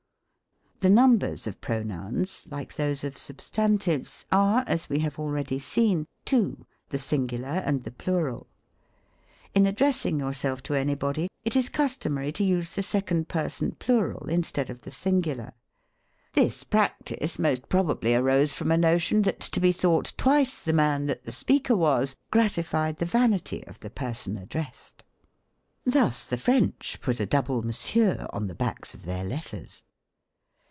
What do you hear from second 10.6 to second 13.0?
to anybody, it is customary to use the